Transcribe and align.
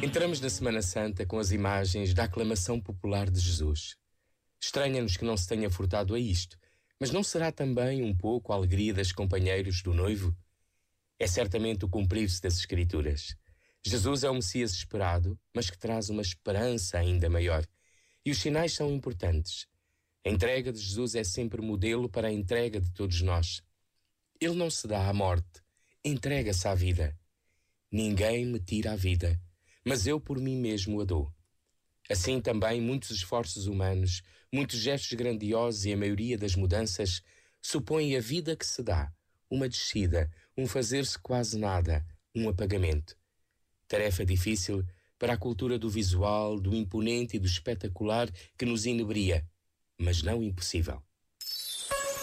Entramos 0.00 0.40
na 0.40 0.48
Semana 0.48 0.80
Santa 0.80 1.26
com 1.26 1.40
as 1.40 1.50
imagens 1.50 2.14
da 2.14 2.22
aclamação 2.22 2.80
popular 2.80 3.28
de 3.28 3.40
Jesus. 3.40 3.96
Estranha-nos 4.60 5.16
que 5.16 5.24
não 5.24 5.36
se 5.36 5.48
tenha 5.48 5.68
furtado 5.68 6.14
a 6.14 6.20
isto, 6.20 6.56
mas 7.00 7.10
não 7.10 7.24
será 7.24 7.50
também 7.50 8.04
um 8.04 8.16
pouco 8.16 8.52
a 8.52 8.56
alegria 8.56 8.94
das 8.94 9.10
companheiros 9.10 9.82
do 9.82 9.92
noivo? 9.92 10.32
É 11.18 11.26
certamente 11.26 11.84
o 11.84 11.88
cumprir-se 11.88 12.40
das 12.40 12.58
Escrituras. 12.58 13.36
Jesus 13.84 14.22
é 14.22 14.30
o 14.30 14.34
Messias 14.34 14.72
esperado, 14.72 15.36
mas 15.52 15.68
que 15.68 15.76
traz 15.76 16.08
uma 16.10 16.22
esperança 16.22 16.96
ainda 16.96 17.28
maior. 17.28 17.66
E 18.24 18.30
os 18.30 18.38
sinais 18.38 18.74
são 18.74 18.92
importantes. 18.92 19.66
A 20.24 20.30
entrega 20.30 20.72
de 20.72 20.78
Jesus 20.78 21.16
é 21.16 21.24
sempre 21.24 21.60
modelo 21.60 22.08
para 22.08 22.28
a 22.28 22.32
entrega 22.32 22.80
de 22.80 22.92
todos 22.92 23.20
nós. 23.20 23.64
Ele 24.40 24.54
não 24.54 24.70
se 24.70 24.86
dá 24.86 25.08
à 25.08 25.12
morte, 25.12 25.60
entrega-se 26.04 26.68
à 26.68 26.74
vida. 26.74 27.18
Ninguém 27.90 28.46
me 28.46 28.60
tira 28.60 28.92
a 28.92 28.96
vida, 28.96 29.40
mas 29.88 30.06
eu 30.06 30.20
por 30.20 30.38
mim 30.38 30.56
mesmo 30.56 31.00
a 31.00 31.04
dou. 31.04 31.32
Assim 32.10 32.40
também 32.40 32.80
muitos 32.80 33.10
esforços 33.10 33.66
humanos, 33.66 34.22
muitos 34.52 34.78
gestos 34.78 35.14
grandiosos 35.14 35.86
e 35.86 35.92
a 35.92 35.96
maioria 35.96 36.36
das 36.36 36.54
mudanças 36.54 37.22
supõem 37.60 38.14
a 38.14 38.20
vida 38.20 38.54
que 38.54 38.66
se 38.66 38.82
dá, 38.82 39.10
uma 39.50 39.68
descida, 39.68 40.30
um 40.56 40.66
fazer-se 40.66 41.18
quase 41.18 41.58
nada, 41.58 42.04
um 42.34 42.48
apagamento. 42.48 43.16
Tarefa 43.86 44.24
difícil 44.26 44.84
para 45.18 45.32
a 45.32 45.38
cultura 45.38 45.78
do 45.78 45.88
visual, 45.88 46.60
do 46.60 46.74
imponente 46.74 47.36
e 47.36 47.40
do 47.40 47.46
espetacular 47.46 48.30
que 48.58 48.66
nos 48.66 48.84
inebria, 48.84 49.46
mas 49.98 50.22
não 50.22 50.42
impossível. 50.42 51.02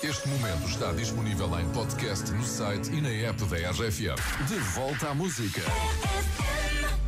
Este 0.03 0.27
momento 0.27 0.67
está 0.67 0.93
disponível 0.93 1.59
em 1.59 1.67
podcast 1.71 2.31
no 2.31 2.43
site 2.43 2.91
e 2.91 3.01
na 3.01 3.09
app 3.09 3.43
da 3.45 3.71
RFM. 3.71 4.47
De 4.47 4.55
volta 4.75 5.09
à 5.09 5.15
música. 5.15 5.61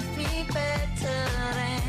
I 0.00 0.02
can 0.02 0.14
love 0.16 0.32
me 0.32 0.46
better 0.54 1.20
than 1.52 1.82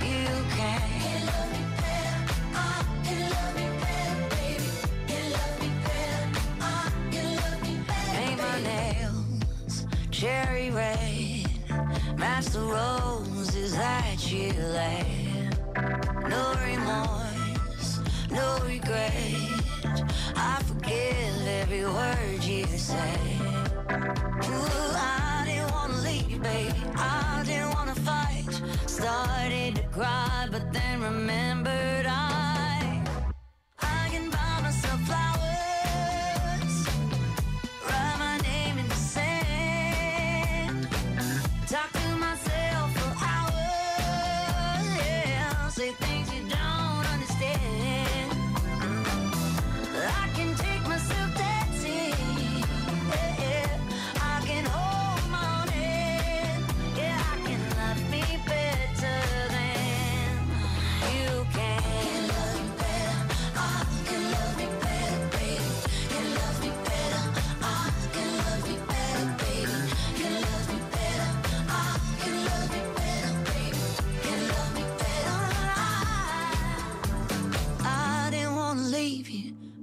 you 0.00 0.26
can. 0.56 0.80
Can 1.02 1.26
love 1.26 1.50
me 1.52 1.62
better. 1.76 2.18
I 2.54 2.56
can 3.04 3.20
love 3.30 3.54
me 3.54 3.66
better, 3.82 4.18
baby. 4.34 4.70
Can 5.06 5.26
love 5.32 5.56
me 5.60 5.70
better. 5.84 6.28
I 6.62 6.90
can 7.10 7.36
love 7.36 7.60
me 7.62 7.74
better. 7.86 8.12
Paint 8.16 8.38
my 8.40 8.60
nails 8.62 9.86
cherry 10.10 10.70
red. 10.70 11.46
Match 12.18 12.46
the 12.46 12.60
roses 12.60 13.76
that 13.76 14.32
you 14.32 14.54
laid. 14.54 15.58
No 16.30 16.54
remorse, 16.64 18.00
no 18.30 18.58
regret. 18.64 19.34
I 20.34 20.62
forgive 20.64 21.46
every 21.46 21.84
word 21.84 22.42
you 22.42 22.64
say. 22.66 23.18
Ooh, 24.48 24.96
I 24.96 25.25
wanna 25.86 26.02
leave, 26.02 26.42
baby. 26.42 26.72
I 26.96 27.42
didn't 27.46 27.70
wanna 27.74 27.94
fight. 27.94 28.44
Started 28.86 29.76
to 29.76 29.82
cry, 29.92 30.48
but 30.50 30.72
then 30.72 31.00
remembered 31.02 32.06
I. 32.06 32.35